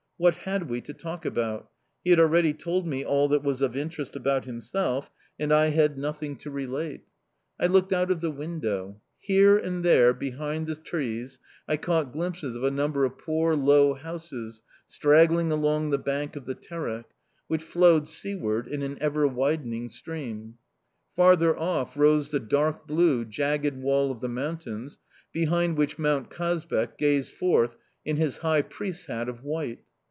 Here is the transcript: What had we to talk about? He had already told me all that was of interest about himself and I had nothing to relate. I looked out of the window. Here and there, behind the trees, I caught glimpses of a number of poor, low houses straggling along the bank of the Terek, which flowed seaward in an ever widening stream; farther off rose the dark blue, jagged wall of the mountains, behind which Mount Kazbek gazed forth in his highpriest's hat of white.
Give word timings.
What 0.17 0.35
had 0.35 0.69
we 0.69 0.81
to 0.81 0.93
talk 0.93 1.25
about? 1.25 1.71
He 2.03 2.11
had 2.11 2.19
already 2.19 2.53
told 2.53 2.85
me 2.85 3.03
all 3.03 3.27
that 3.29 3.41
was 3.43 3.59
of 3.63 3.75
interest 3.75 4.15
about 4.15 4.45
himself 4.45 5.09
and 5.39 5.51
I 5.51 5.69
had 5.69 5.97
nothing 5.97 6.35
to 6.35 6.51
relate. 6.51 7.05
I 7.59 7.65
looked 7.65 7.91
out 7.91 8.11
of 8.11 8.21
the 8.21 8.29
window. 8.29 9.01
Here 9.19 9.57
and 9.57 9.83
there, 9.83 10.13
behind 10.13 10.67
the 10.67 10.75
trees, 10.75 11.39
I 11.67 11.77
caught 11.77 12.13
glimpses 12.13 12.55
of 12.55 12.63
a 12.63 12.69
number 12.69 13.03
of 13.03 13.17
poor, 13.17 13.55
low 13.55 13.95
houses 13.95 14.61
straggling 14.87 15.51
along 15.51 15.89
the 15.89 15.97
bank 15.97 16.35
of 16.35 16.45
the 16.45 16.53
Terek, 16.53 17.05
which 17.47 17.63
flowed 17.63 18.07
seaward 18.07 18.67
in 18.67 18.83
an 18.83 18.99
ever 19.01 19.25
widening 19.27 19.89
stream; 19.89 20.59
farther 21.15 21.57
off 21.57 21.97
rose 21.97 22.29
the 22.29 22.39
dark 22.39 22.85
blue, 22.85 23.25
jagged 23.25 23.75
wall 23.75 24.11
of 24.11 24.21
the 24.21 24.29
mountains, 24.29 24.99
behind 25.33 25.77
which 25.77 25.97
Mount 25.97 26.29
Kazbek 26.29 26.95
gazed 26.99 27.31
forth 27.31 27.75
in 28.05 28.17
his 28.17 28.37
highpriest's 28.41 29.07
hat 29.07 29.27
of 29.27 29.43
white. 29.43 29.79